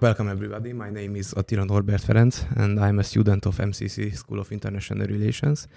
[0.00, 0.72] Welcome, everybody.
[0.72, 5.06] My name is Attila Norbert Ferencz, and I'm a student of MCC School of International
[5.06, 5.68] Relations.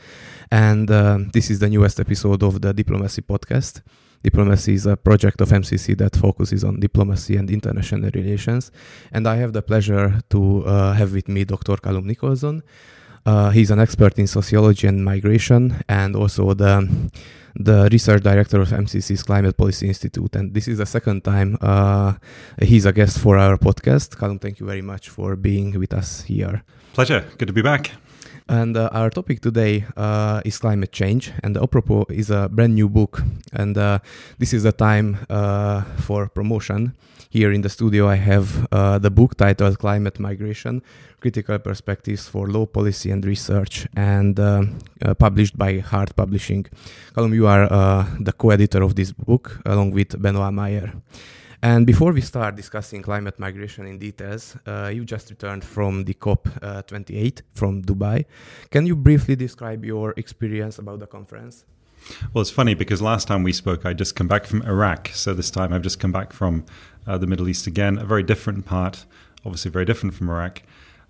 [0.49, 3.81] And uh, this is the newest episode of the DiploMaci Podcast.
[4.23, 8.71] DiploMaci is a project of MCC that focuses on diplomacy and international relations.
[9.11, 11.75] And I have the pleasure to uh, have with me Dr.
[11.75, 12.63] Calum Nicholson.
[13.25, 16.87] Uh, he's an expert in sociology and migration, and also the
[17.55, 20.35] the research director of MCC's Climate Policy Institute.
[20.35, 22.13] And this is the second time uh,
[22.61, 24.17] he's a guest for our podcast.
[24.17, 26.63] Calum, thank you very much for being with us here.
[26.93, 27.25] Pleasure.
[27.37, 27.91] Good to be back.
[28.49, 31.31] And uh, our topic today uh, is climate change.
[31.43, 33.21] And apropos is a brand new book.
[33.53, 33.99] And uh,
[34.37, 36.93] this is the time uh, for promotion.
[37.29, 40.83] Here in the studio, I have uh, the book titled Climate Migration
[41.23, 44.63] Critical Perspectives for Law Policy and Research, and uh,
[45.17, 46.65] published by hart Publishing.
[47.15, 47.65] Calum, you are
[48.19, 50.91] the co editor of this book along with Benoit Mayer.
[51.61, 56.13] And before we start discussing climate migration in details, uh, you just returned from the
[56.13, 58.25] COP28 uh, from Dubai.
[58.69, 61.63] Can you briefly describe your experience about the conference?
[62.33, 65.11] Well, it's funny because last time we spoke, I just come back from Iraq.
[65.13, 66.65] So this time I've just come back from
[67.07, 69.05] uh, the Middle East again, a very different part,
[69.45, 70.63] obviously very different from Iraq.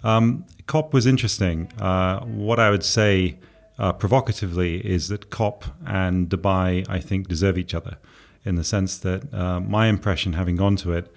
[0.04, 1.72] Um, COP was interesting.
[1.80, 3.38] Uh, what I would say
[3.78, 7.98] uh, provocatively is that COP and Dubai, I think, deserve each other
[8.46, 11.14] in the sense that uh, my impression, having gone to it,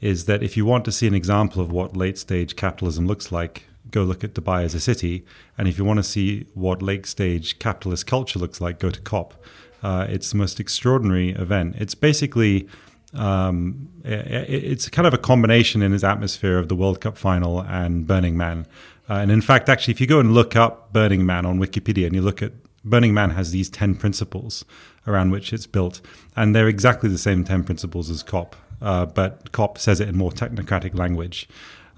[0.00, 3.32] is that if you want to see an example of what late stage capitalism looks
[3.32, 5.24] like, go look at Dubai as a city.
[5.56, 9.00] And if you want to see what late stage capitalist culture looks like, go to
[9.00, 9.34] COP.
[9.82, 11.76] Uh, it's the most extraordinary event.
[11.78, 12.68] It's basically
[13.14, 18.06] um, it's kind of a combination in its atmosphere of the World Cup final and
[18.06, 18.66] Burning Man.
[19.08, 22.06] Uh, and in fact, actually, if you go and look up Burning Man on Wikipedia
[22.06, 22.52] and you look at
[22.84, 24.64] Burning Man has these 10 principles
[25.06, 26.00] around which it's built.
[26.36, 30.16] And they're exactly the same 10 principles as COP, uh, but COP says it in
[30.16, 31.48] more technocratic language.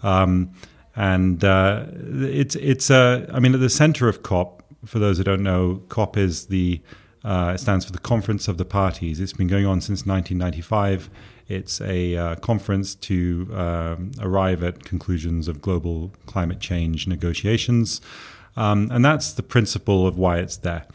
[0.03, 0.53] Um,
[0.97, 5.25] and uh, it's, it's uh, I mean, at the center of COP, for those who
[5.25, 6.81] don't know, COP is the,
[7.25, 9.21] uh, it stands for the Conference of the Parties.
[9.21, 11.11] It's been going on since 1995.
[11.49, 18.01] It's a uh, conference to um, arrive at conclusions of global climate change negotiations.
[18.57, 20.87] Um, and that's the principle of why it's there.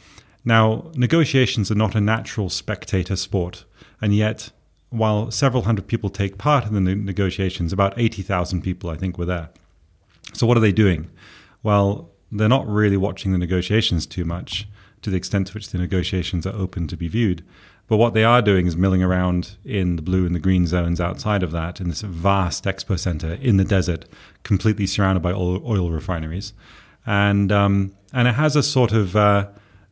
[0.44, 3.66] Now, negotiations are not a natural spectator sport,
[4.02, 4.52] and yet,
[4.90, 9.26] while several hundred people take part in the negotiations, about 80,000 people, I think, were
[9.26, 9.50] there.
[10.34, 11.10] So, what are they doing?
[11.64, 14.68] Well, they're not really watching the negotiations too much
[15.06, 17.44] to the extent to which the negotiations are open to be viewed.
[17.88, 21.00] But what they are doing is milling around in the blue and the green zones
[21.00, 24.06] outside of that in this vast expo center in the desert,
[24.42, 26.54] completely surrounded by oil, oil refineries.
[27.06, 29.50] And, um, and it has a sort of uh,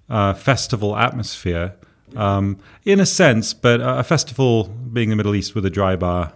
[0.10, 1.76] uh, festival atmosphere
[2.16, 6.34] um, in a sense, but a festival being the Middle East with a dry bar,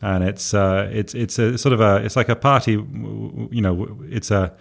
[0.00, 3.98] and it's uh, it's it's a sort of a it's like a party, you know,
[4.08, 4.52] it's a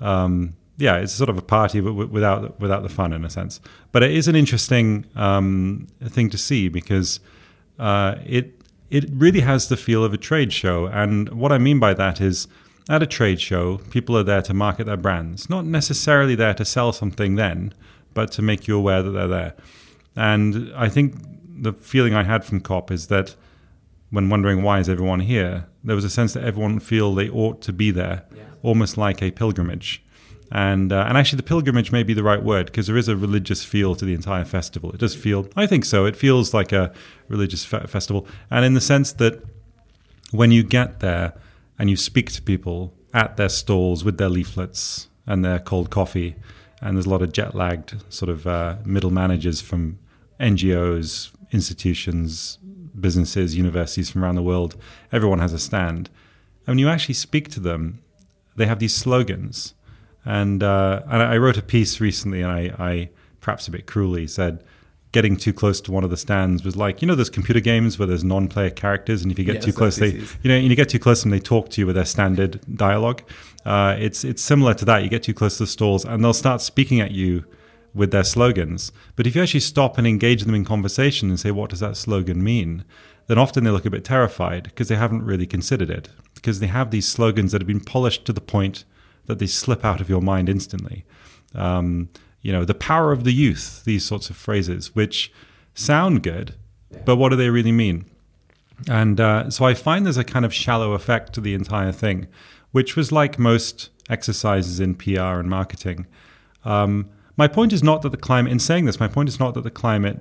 [0.00, 3.60] um, yeah, it's sort of a party without without the fun in a sense.
[3.92, 7.20] But it is an interesting um, thing to see because
[7.78, 11.78] uh, it it really has the feel of a trade show, and what I mean
[11.78, 12.48] by that is.
[12.86, 16.66] At a trade show, people are there to market their brands, not necessarily there to
[16.66, 17.72] sell something then,
[18.12, 19.54] but to make you aware that they're there.
[20.14, 21.14] And I think
[21.62, 23.36] the feeling I had from COP is that
[24.10, 27.62] when wondering why is everyone here, there was a sense that everyone feel they ought
[27.62, 28.42] to be there, yeah.
[28.62, 30.03] almost like a pilgrimage.
[30.54, 33.16] And uh, and actually, the pilgrimage may be the right word because there is a
[33.16, 34.92] religious feel to the entire festival.
[34.92, 36.06] It does feel, I think so.
[36.06, 36.92] It feels like a
[37.26, 39.42] religious fe- festival, and in the sense that
[40.30, 41.34] when you get there
[41.76, 46.36] and you speak to people at their stalls with their leaflets and their cold coffee,
[46.80, 49.98] and there's a lot of jet lagged sort of uh, middle managers from
[50.38, 52.58] NGOs, institutions,
[53.00, 54.76] businesses, universities from around the world.
[55.10, 56.10] Everyone has a stand.
[56.64, 58.02] And when you actually speak to them,
[58.54, 59.74] they have these slogans.
[60.24, 63.08] And, uh, and I wrote a piece recently, and I, I
[63.40, 64.64] perhaps a bit cruelly said,
[65.12, 68.00] getting too close to one of the stands was like you know those computer games
[68.00, 70.66] where there's non-player characters and if you get yes, too close they you know and
[70.66, 73.22] you get too close and they talk to you with their standard dialogue
[73.64, 75.02] uh, it's it's similar to that.
[75.02, 77.44] You get too close to the stalls and they'll start speaking at you
[77.94, 78.92] with their slogans.
[79.16, 81.96] But if you actually stop and engage them in conversation and say what does that
[81.96, 82.84] slogan mean?
[83.26, 86.66] Then often they look a bit terrified because they haven't really considered it because they
[86.66, 88.84] have these slogans that have been polished to the point
[89.26, 91.04] that they slip out of your mind instantly.
[91.54, 92.08] Um,
[92.42, 95.32] you know, the power of the youth, these sorts of phrases, which
[95.74, 96.54] sound good,
[97.04, 98.04] but what do they really mean?
[98.88, 102.26] And uh, so I find there's a kind of shallow effect to the entire thing,
[102.72, 106.06] which was like most exercises in PR and marketing.
[106.64, 109.54] Um, my point is not that the climate, in saying this, my point is not
[109.54, 110.20] that the climate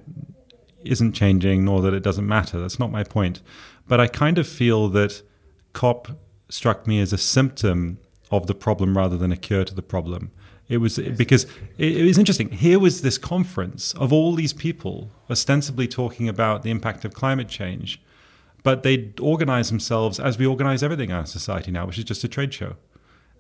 [0.84, 2.60] isn't changing nor that it doesn't matter.
[2.60, 3.42] That's not my point.
[3.88, 5.22] But I kind of feel that
[5.74, 6.10] COP
[6.50, 8.00] struck me as a symptom
[8.34, 10.32] of the problem rather than a cure to the problem.
[10.68, 11.44] It was because
[11.78, 12.50] it, it was interesting.
[12.50, 17.48] Here was this conference of all these people ostensibly talking about the impact of climate
[17.48, 18.02] change,
[18.64, 22.24] but they organize themselves as we organize everything in our society now, which is just
[22.24, 22.76] a trade show.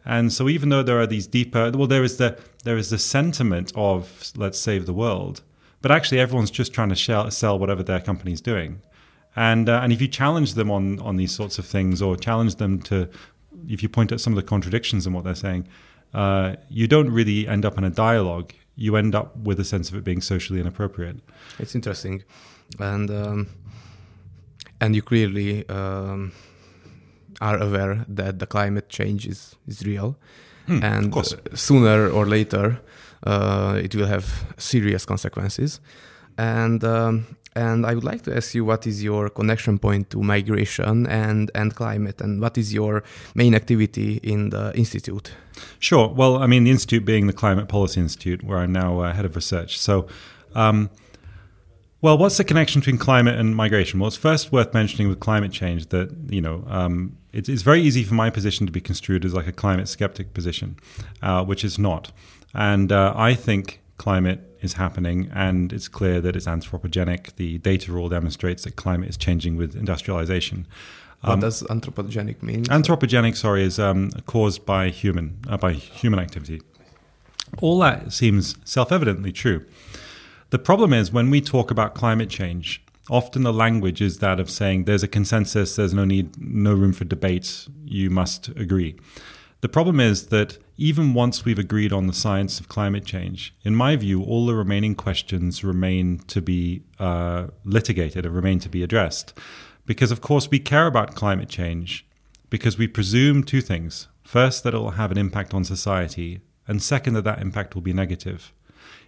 [0.05, 2.99] And so, even though there are these deeper, well, there is the there is the
[2.99, 5.41] sentiment of let's save the world,
[5.81, 8.81] but actually everyone's just trying to sell whatever their company's doing.
[9.35, 12.55] And uh, and if you challenge them on on these sorts of things, or challenge
[12.55, 13.07] them to,
[13.67, 15.67] if you point at some of the contradictions in what they're saying,
[16.13, 18.53] uh, you don't really end up in a dialogue.
[18.75, 21.17] You end up with a sense of it being socially inappropriate.
[21.59, 22.23] It's interesting,
[22.79, 23.49] and um,
[24.81, 25.67] and you clearly.
[25.69, 26.33] Um,
[27.41, 30.17] are aware that the climate change is, is real.
[30.67, 32.79] Hmm, and sooner or later,
[33.25, 35.81] uh, it will have serious consequences.
[36.37, 40.21] And um, and I would like to ask you what is your connection point to
[40.21, 43.03] migration and, and climate, and what is your
[43.35, 45.31] main activity in the institute?
[45.79, 46.07] Sure.
[46.07, 49.25] Well, I mean, the institute being the Climate Policy Institute, where I'm now uh, head
[49.25, 49.77] of research.
[49.79, 50.07] So,
[50.55, 50.89] um,
[52.01, 53.99] well, what's the connection between climate and migration?
[53.99, 57.81] Well, it's first worth mentioning with climate change that you know um, it's, it's, very
[57.81, 60.75] easy for my position to be construed as like a climate skeptic position,
[61.21, 62.11] uh, which is not.
[62.53, 67.35] And uh, I think climate is happening, and it's clear that it's anthropogenic.
[67.35, 70.65] The data all demonstrates that climate is changing with industrialization.
[71.23, 72.63] Um, what does anthropogenic mean?
[72.65, 76.61] Anthropogenic, sorry, is um, caused by human uh, by human activity.
[77.61, 79.65] All that seems self-evidently true.
[80.49, 84.49] The problem is when we talk about climate change, often the language is that of
[84.49, 88.95] saying there's a consensus, there's no need, no room for debate, you must agree.
[89.63, 93.73] The problem is that even once we've agreed on the science of climate change, in
[93.73, 98.83] my view, all the remaining questions remain to be uh, litigated and remain to be
[98.83, 99.33] addressed.
[99.85, 102.05] Because, of course, we care about climate change
[102.49, 104.09] because we presume two things.
[104.21, 107.81] First, that it will have an impact on society, and second, that that impact will
[107.81, 108.51] be negative.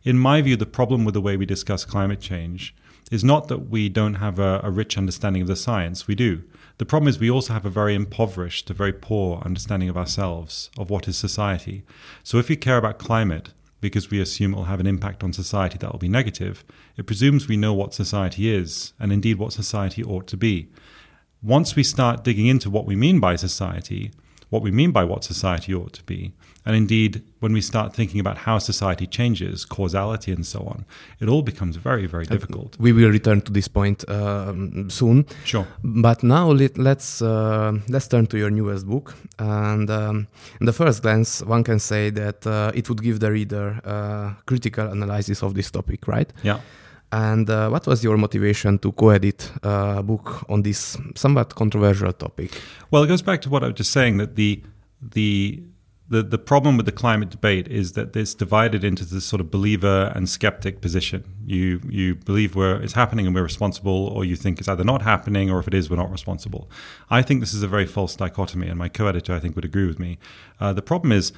[0.06, 2.74] In my view, the problem with the way we discuss climate change
[3.12, 6.08] is not that we don't have a, a, rich understanding of the science.
[6.08, 6.44] We do.
[6.78, 10.70] The problem is we also have a very impoverished, a very poor understanding of ourselves,
[10.78, 11.84] of what is society.
[12.24, 15.32] So if we care about climate because we assume it will have an impact on
[15.32, 16.66] society that will be negative,
[16.98, 20.68] it presumes we know what society is and indeed what society ought to be.
[21.42, 24.12] Once we start digging into what we mean by society,
[24.50, 26.32] what we mean by what society ought to be.
[26.66, 30.86] And indeed, when we start thinking about how society changes, causality, and so on,
[31.20, 32.76] it all becomes very, very difficult.
[32.80, 35.28] We will return to this point um, soon.
[35.44, 35.68] Sure.
[35.84, 39.14] But now let, us let's, uh, let's turn to your newest book.
[39.38, 40.28] And um,
[40.60, 44.36] in the first glance, one can say that uh, it would give the reader a
[44.48, 46.32] critical analysis of this topic, right?
[46.42, 46.62] Yeah.
[47.16, 52.52] And uh, what was your motivation to co-edit a book on this somewhat controversial topic?
[52.92, 54.62] Well, it goes back to what I was just saying that the
[55.02, 55.64] the
[56.08, 59.50] the, the problem with the climate debate is that it's divided into this sort of
[59.50, 61.24] believer and skeptic position.
[61.46, 65.02] You you believe we're it's happening and we're responsible, or you think it's either not
[65.02, 66.70] happening, or if it is, we're not responsible.
[67.10, 69.88] I think this is a very false dichotomy, and my co-editor I think would agree
[69.88, 70.18] with me.
[70.60, 71.32] Uh, the problem is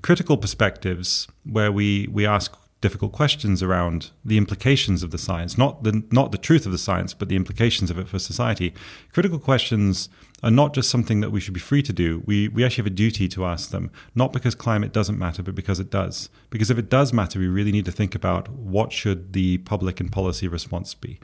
[0.00, 5.84] critical perspectives where we we ask difficult questions around the implications of the science, not
[5.84, 8.74] the not the truth of the science, but the implications of it for society.
[9.14, 10.10] Critical questions
[10.42, 12.22] are not just something that we should be free to do.
[12.26, 15.54] We we actually have a duty to ask them, not because climate doesn't matter, but
[15.54, 16.28] because it does.
[16.50, 20.00] Because if it does matter, we really need to think about what should the public
[20.00, 21.18] and policy response be.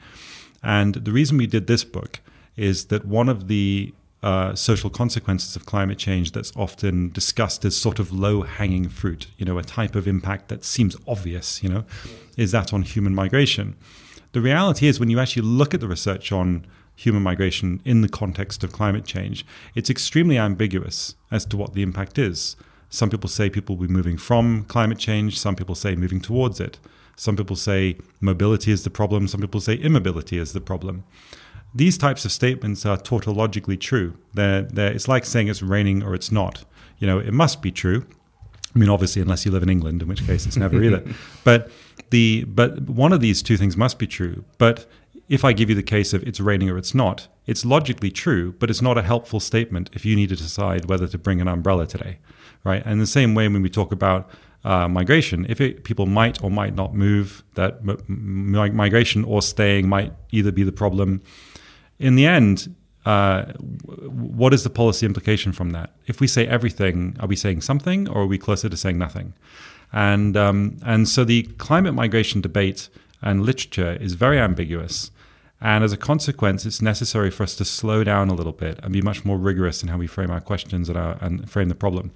[0.63, 2.21] And the reason we did this book
[2.55, 7.77] is that one of the uh, social consequences of climate change that's often discussed as
[7.77, 11.69] sort of low hanging fruit, you know, a type of impact that seems obvious, you
[11.69, 11.85] know,
[12.35, 13.75] is that on human migration.
[14.33, 18.09] The reality is, when you actually look at the research on human migration in the
[18.09, 22.57] context of climate change, it's extremely ambiguous as to what the impact is.
[22.89, 26.59] Some people say people will be moving from climate change, some people say moving towards
[26.59, 26.77] it.
[27.15, 31.03] Some people say mobility is the problem, some people say immobility is the problem
[31.73, 34.15] these types of statements are tautologically true.
[34.33, 36.65] They're, they're, it's like saying it's raining or it's not.
[36.97, 38.05] You know, it must be true.
[38.75, 41.03] I mean, obviously, unless you live in England, in which case it's never either.
[41.43, 41.71] But
[42.11, 44.43] the but one of these two things must be true.
[44.57, 44.85] But
[45.27, 48.53] if I give you the case of it's raining or it's not, it's logically true,
[48.53, 51.47] but it's not a helpful statement if you need to decide whether to bring an
[51.47, 52.17] umbrella today,
[52.63, 52.83] right?
[52.85, 54.29] And the same way when we talk about
[54.63, 59.87] uh, migration, if it, people might or might not move, that m- migration or staying
[59.87, 61.21] might either be the problem.
[61.99, 62.75] In the end,
[63.05, 65.91] uh, what is the policy implication from that?
[66.07, 69.33] If we say everything, are we saying something or are we closer to saying nothing?
[69.91, 72.89] And, um, and so the climate migration debate
[73.21, 75.11] and literature is very ambiguous.
[75.61, 78.93] And as a consequence, it's necessary for us to slow down a little bit and
[78.93, 81.75] be much more rigorous in how we frame our questions and, our, and frame the
[81.75, 82.11] problem.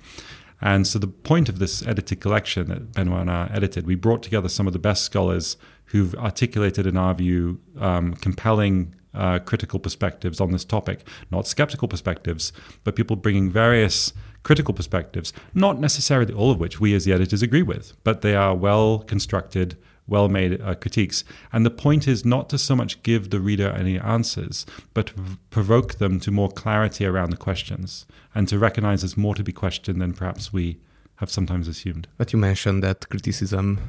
[0.62, 4.24] And so, the point of this edited collection that Benoit and I edited, we brought
[4.24, 9.80] together some of the best scholars who've articulated, in our view, um, compelling uh, critical
[9.80, 11.08] perspectives on this topic.
[11.32, 12.54] Not skeptical perspectives,
[12.84, 17.42] but people bringing various critical perspectives, not necessarily all of which we as the editors
[17.42, 19.78] agree with, but they are well constructed
[20.08, 21.24] well made uh, critiques.
[21.52, 25.14] And the point is not to so much give the reader any answers, but
[25.50, 28.06] provoke them to more clarity around the questions
[28.36, 30.78] and to recognize there's more to be questioned than perhaps we
[31.18, 32.08] have sometimes assumed.
[32.18, 33.80] But you mentioned that criticism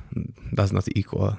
[0.55, 1.39] does not equal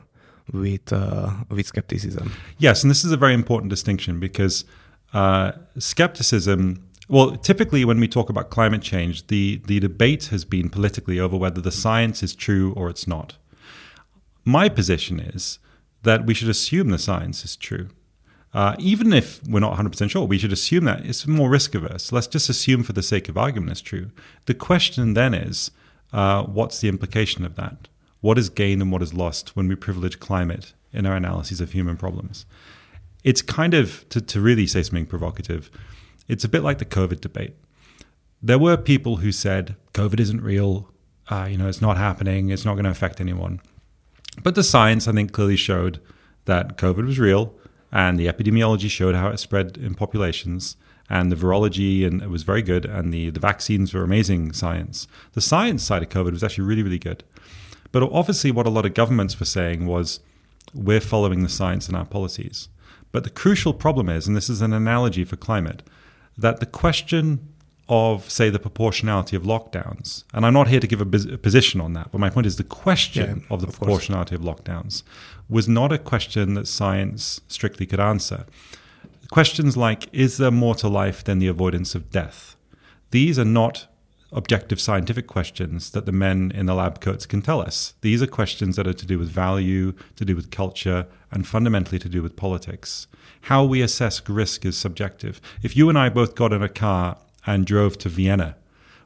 [0.52, 2.32] with uh, with skepticism.
[2.58, 4.66] Yes, and this is a very important distinction because
[5.14, 6.82] uh, skepticism.
[7.08, 11.38] Well, typically when we talk about climate change, the the debate has been politically over
[11.38, 13.38] whether the science is true or it's not.
[14.44, 15.60] My position is
[16.04, 17.90] that we should assume the science is true.
[18.54, 22.14] Uh, even if we're not 100% sure, we should assume that it's more risk averse.
[22.14, 24.12] Let's just assume, for the sake of argument, it's true.
[24.46, 25.72] The question then is
[26.14, 27.90] uh, what's the implication of that?
[28.25, 31.74] What is gained and what is lost when we privilege climate in our analyses of
[31.74, 32.48] human problems?
[33.24, 35.70] It's kind of, to, to really say something provocative,
[36.27, 37.53] it's a bit like the COVID debate.
[38.41, 40.91] There were people who said COVID isn't real,
[41.29, 43.62] uh, you know, it's not happening, it's not going to affect anyone.
[44.41, 46.01] But the science, I think, clearly showed
[46.46, 47.53] that COVID was real,
[47.91, 50.77] and the epidemiology showed how it spread in populations,
[51.12, 55.08] and the virology and it was very good, and the, the vaccines were amazing science.
[55.34, 57.24] The science side of COVID was actually really, really good.
[57.96, 60.20] But obviously, what a lot of governments were saying was,
[60.74, 62.68] we're following the science in our policies.
[63.14, 65.82] But the crucial problem is, and this is an analogy for climate,
[66.38, 67.48] that the question
[67.88, 70.25] of, say, the proportionality of lockdowns.
[70.34, 72.58] And I'm not here to give a, a position on that, but my point is
[72.58, 74.46] the question yeah, of the of proportionality course.
[74.46, 75.04] of lockdowns
[75.48, 78.46] was not a question that science strictly could answer.
[79.32, 82.58] Questions like, is there more to life than the avoidance of death?
[83.12, 83.88] These are not
[84.36, 87.94] objective scientific questions that the men in the lab coats can tell us.
[88.01, 91.98] These are questions that are to do with value, to do with culture, and fundamentally
[92.00, 93.08] to do with politics.
[93.42, 95.39] How we assess risk is subjective.
[95.63, 98.58] If you and I both got in a car and drove to Vienna,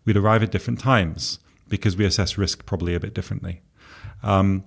[0.04, 3.62] we'd arrive at different times because we assess risk probably a bit differently.
[4.24, 4.66] Um,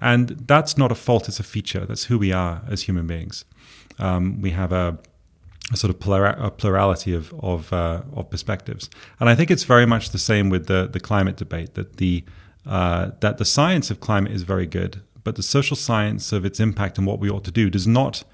[0.00, 1.84] and that's not a fault, it's a feature.
[1.86, 3.44] That's who we are as human beings.
[3.98, 4.98] Um, we have a,
[5.72, 8.90] a sort of plura- a plurality of, of, uh, of, perspectives.
[9.18, 12.24] And I think it's very much the same with the, the climate debate that the,
[12.66, 16.60] uh, that the science of climate is very good, but the social science of its
[16.60, 18.24] impact and what we ought to do does not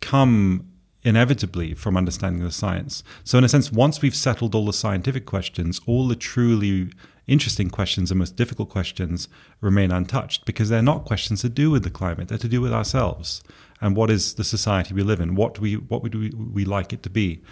[0.00, 0.68] come
[1.02, 3.02] inevitably from understanding the science.
[3.24, 6.90] So, in a sense, once we've settled all the scientific questions, all the truly
[7.26, 9.28] interesting questions and most difficult questions
[9.60, 12.72] remain untouched because they're not questions to do with the climate, they're to do with
[12.72, 13.42] ourselves
[13.80, 16.64] and what is the society we live in, what do we what would we, we
[16.64, 17.42] like it to be.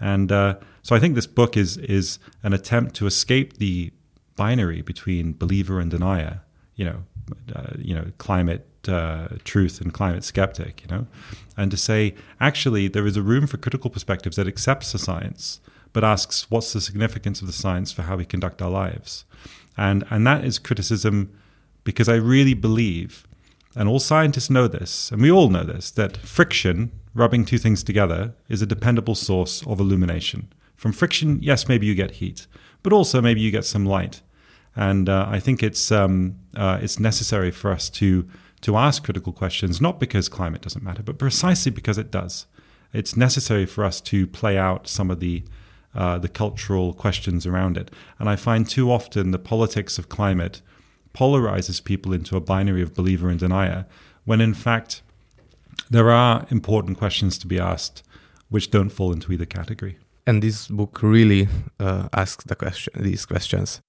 [0.00, 3.92] And uh, so I think this book is is an attempt to escape the
[4.36, 6.40] binary between believer and denier.
[6.76, 7.02] You know,
[7.54, 11.06] uh, you know, climate uh, truth and climate skeptic, you know,
[11.56, 15.60] and to say actually there is a room for critical perspectives that accepts the science
[15.94, 19.24] but asks what's the significance of the science for how we conduct our lives,
[19.78, 21.32] and and that is criticism
[21.84, 23.26] because I really believe,
[23.76, 27.82] and all scientists know this, and we all know this, that friction, rubbing two things
[27.82, 30.52] together, is a dependable source of illumination.
[30.76, 32.46] From friction, yes, maybe you get heat,
[32.82, 34.20] but also maybe you get some light.
[34.76, 38.28] And uh, I think it's um, uh, it's necessary for us to
[38.62, 42.46] to ask critical questions, not because climate doesn't matter, but precisely because it does.
[42.92, 45.44] It's necessary for us to play out some of the
[45.94, 47.90] uh, the cultural questions around it.
[48.18, 50.60] And I find too often the politics of climate
[51.14, 53.86] polarizes people into a binary of believer and denier,
[54.24, 55.02] when in fact
[55.90, 58.02] there are important questions to be asked
[58.48, 59.98] which don't fall into either category.
[60.26, 61.48] And this book really
[61.80, 63.80] uh, asks the question, these questions.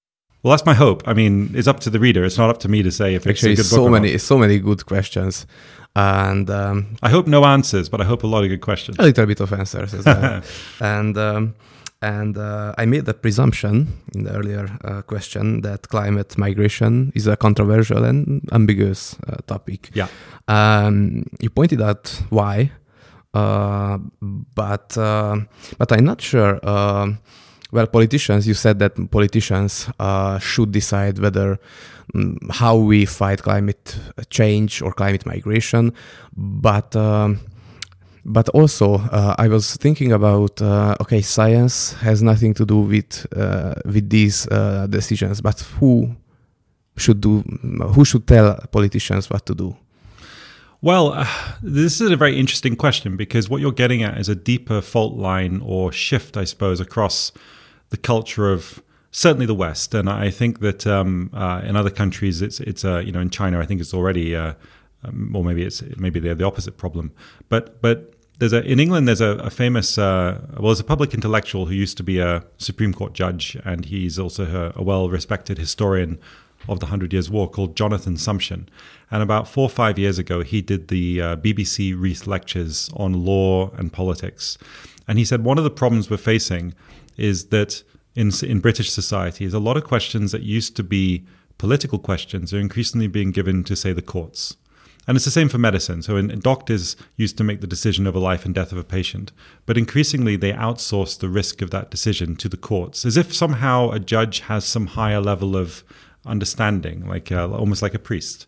[0.42, 1.04] Well, that's my hope.
[1.08, 2.24] I mean, it's up to the reader.
[2.24, 3.86] It's not up to me to say if Actually, it's a good book.
[3.86, 5.48] so many, so many good questions,
[5.96, 8.98] and um, I hope no answers, but I hope a lot of good questions.
[9.00, 10.44] A little bit of answers as well.
[10.82, 11.56] and um,
[12.02, 17.28] and uh, I made the presumption in the earlier uh, question that climate migration is
[17.28, 19.90] a controversial and ambiguous uh, topic.
[19.94, 20.08] Yeah.
[20.48, 22.72] Um, you pointed out why,
[23.34, 25.38] uh, but uh,
[25.78, 26.60] but I'm not sure.
[26.64, 27.14] Uh,
[27.72, 28.48] well, politicians.
[28.48, 29.90] You said that politicians
[30.40, 31.60] should decide whether
[32.14, 33.98] um, how we fight climate
[34.30, 35.94] change or climate migration,
[36.36, 36.96] but.
[36.96, 37.40] Um,
[38.26, 43.26] but also uh, I was thinking about uh, okay, science has nothing to do with
[43.38, 46.16] uh, with these uh, decisions, but who
[46.98, 47.42] should do
[47.94, 49.76] who should tell politicians what to do?
[50.82, 51.28] Well, uh,
[51.62, 55.16] this is a very interesting question because what you're getting at is a deeper fault
[55.16, 57.32] line or shift, I suppose, across
[57.90, 62.42] the culture of certainly the West, and I think that um, uh, in other countries,
[62.42, 64.36] it's it's you know in China, I think it's already.
[64.36, 67.12] Um, or maybe it's maybe they're the opposite problem,
[67.48, 71.14] but but there's a in England there's a, a famous uh, well there's a public
[71.14, 75.10] intellectual who used to be a Supreme Court judge and he's also a, a well
[75.10, 76.20] respected historian
[76.68, 78.68] of the Hundred Years' War called Jonathan Sumption.
[79.12, 83.26] And about four or five years ago, he did the uh, BBC Reith lectures on
[83.26, 84.58] law and politics.
[85.08, 86.74] And he said one of the problems we're facing
[87.18, 87.84] is that
[88.16, 91.26] in, in British society is a lot of questions that used to be
[91.58, 94.58] political questions are increasingly being given to, say, the courts.
[95.08, 96.02] And it's the same for medicine.
[96.02, 99.32] So, in, doctors used to make the decision over life and death of a patient,
[99.66, 103.92] but increasingly they outsource the risk of that decision to the courts, as if somehow
[103.92, 105.84] a judge has some higher level of
[106.26, 108.48] understanding, like uh, almost like a priest.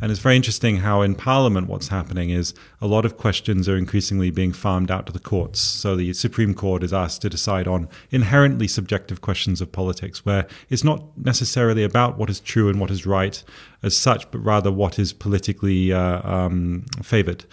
[0.00, 3.76] And it's very interesting how in Parliament what's happening is a lot of questions are
[3.76, 5.58] increasingly being farmed out to the courts.
[5.58, 10.46] So the Supreme Court is asked to decide on inherently subjective questions of politics, where
[10.68, 13.42] it's not necessarily about what is true and what is right
[13.82, 17.44] as such, but rather what is politically uh, um, favored.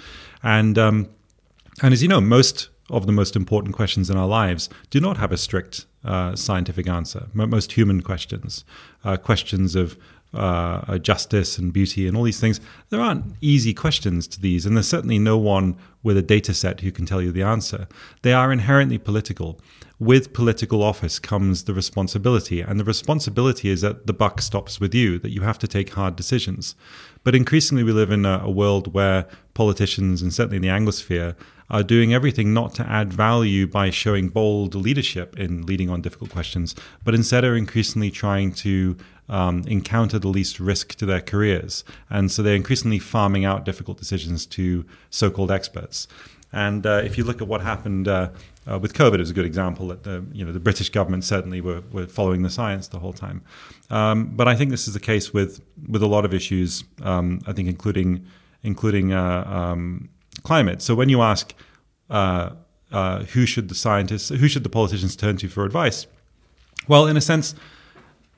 [0.43, 1.09] And um,
[1.81, 5.17] and as you know, most of the most important questions in our lives do not
[5.17, 7.27] have a strict uh, scientific answer.
[7.33, 8.63] Most human questions,
[9.03, 9.97] uh, questions of
[10.33, 12.59] uh, justice and beauty and all these things,
[12.89, 16.81] there aren't easy questions to these, and there's certainly no one with a data set
[16.81, 17.87] who can tell you the answer.
[18.21, 19.59] They are inherently political.
[19.97, 24.93] With political office comes the responsibility, and the responsibility is that the buck stops with
[24.93, 26.75] you, that you have to take hard decisions.
[27.23, 31.35] But increasingly, we live in a, a world where politicians, and certainly in the Anglosphere,
[31.69, 36.29] are doing everything not to add value by showing bold leadership in leading on difficult
[36.29, 38.97] questions, but instead are increasingly trying to
[39.29, 41.83] um, encounter the least risk to their careers.
[42.09, 46.07] And so they're increasingly farming out difficult decisions to so called experts.
[46.55, 48.29] And uh, if you look at what happened uh,
[48.65, 51.25] uh, with COVID, it was a good example that the, you know, the British government
[51.25, 53.41] certainly were, were following the science the whole time.
[53.89, 57.41] Um, but I think this is the case with, with a lot of issues, um,
[57.45, 58.25] I think, including,
[58.63, 60.07] including uh, um,
[60.43, 60.81] climate.
[60.81, 61.53] So when you ask
[62.09, 62.51] uh,
[62.89, 66.07] uh, who should the scientists, who should the politicians turn to for advice,
[66.87, 67.53] well, in a sense,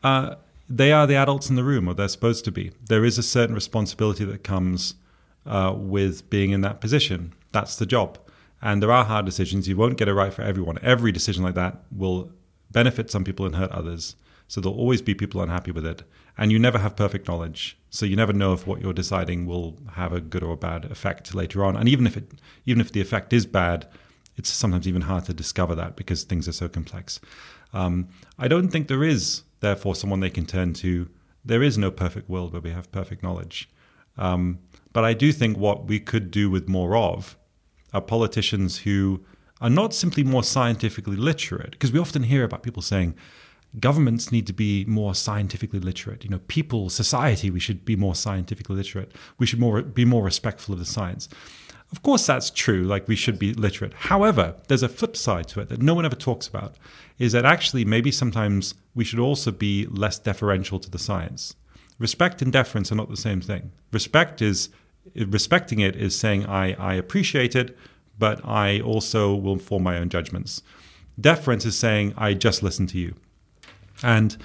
[0.01, 2.71] they are the adults in the room, or they're supposed to be.
[2.87, 4.95] There is a certain responsibility that comes
[5.45, 7.33] uh, with being in that position.
[7.51, 8.17] That's the job.
[8.61, 9.67] And there are hard decisions.
[9.67, 10.79] You won't get it right for everyone.
[10.81, 12.31] Every decision like that will
[12.71, 14.15] benefit some people and hurt others.
[14.47, 16.03] So there'll always be people unhappy with it.
[16.37, 17.77] And you never have perfect knowledge.
[17.89, 20.85] So you never know if what you're deciding will have a good or a bad
[20.85, 21.75] effect later on.
[21.75, 22.31] And even if it
[22.65, 23.87] even if the effect is bad,
[24.35, 27.19] it's sometimes even hard to discover that because things are so complex.
[27.73, 31.09] Um, I don't think there is therefore someone they can turn to.
[31.43, 33.69] There is no perfect world where we have perfect knowledge.
[34.17, 34.59] Um,
[34.97, 37.37] but I do think what we could do with more of
[37.93, 39.23] are politicians who
[39.61, 43.13] are not simply more scientifically literate, because we often hear about people saying
[43.79, 46.23] governments need to be more scientifically literate.
[46.23, 49.11] You know, people, society, we should be more scientifically literate.
[49.37, 51.29] We should more be more respectful of the science.
[51.91, 52.81] Of course, that's true.
[52.81, 53.93] Like we should be literate.
[53.93, 56.73] However, there's a flip side to it that no one ever talks about
[57.19, 61.55] is that actually maybe sometimes we should also be less deferential to the science.
[61.99, 63.71] Respect and deference are not the same thing.
[63.91, 64.69] Respect is
[65.15, 67.77] respecting it is saying I, I appreciate it,
[68.17, 70.61] but I also will form my own judgments.
[71.19, 73.15] Deference is saying I just listen to you.
[74.03, 74.37] And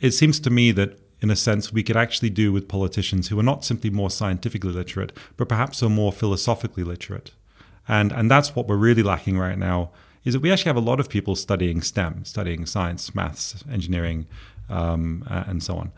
[0.00, 3.38] it seems to me that in a sense, we could actually do with politicians who
[3.38, 7.32] are not simply more scientifically literate, but perhaps are more philosophically literate.
[7.88, 9.90] And, and that's what we're really lacking right now,
[10.24, 14.26] is that we actually have a lot of people studying STEM, studying science, maths, engineering,
[14.68, 15.92] um, and so on.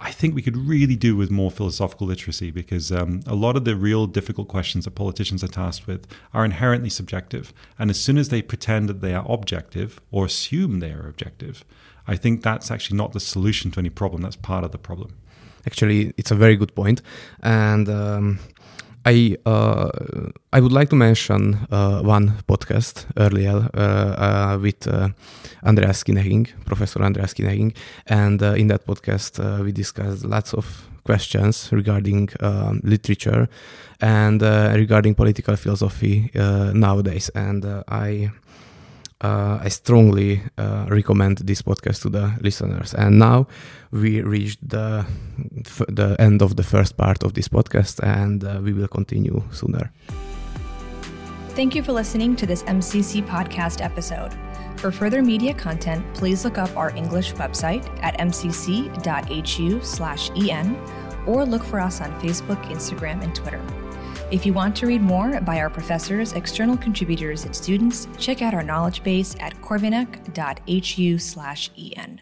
[0.00, 3.64] I think we could really do with more philosophical literacy because um, a lot of
[3.64, 7.54] the real difficult questions that politicians are tasked with are inherently subjective.
[7.78, 11.64] And as soon as they pretend that they are objective or assume they are objective,
[12.06, 14.22] I think that's actually not the solution to any problem.
[14.22, 15.14] That's part of the problem.
[15.66, 17.02] Actually, it's a very good point.
[17.42, 18.38] And um,
[19.04, 19.90] I uh,
[20.52, 25.08] I would like to mention uh, one podcast earlier uh, uh with uh,
[25.64, 27.74] Andreas Kinneging, Professor Andreas Kinneging,
[28.06, 30.66] and uh, in that podcast we discussed lots of
[31.04, 33.48] questions regarding um, literature
[34.00, 36.30] and regarding political philosophy
[36.74, 38.30] nowadays, and I
[39.20, 42.94] uh, I strongly uh, recommend this podcast to the listeners.
[42.94, 43.46] And now
[43.90, 45.06] we reached the
[45.88, 49.92] the end of the first part of this podcast, and uh, we will continue sooner.
[51.54, 54.32] Thank you for listening to this MCC podcast episode.
[54.76, 58.86] For further media content, please look up our English website at mcc.hu/en
[61.26, 63.60] or look for us on Facebook, Instagram, and Twitter.
[64.30, 68.52] If you want to read more by our professors, external contributors, and students, check out
[68.52, 72.20] our knowledge base at corvinak.hu/en.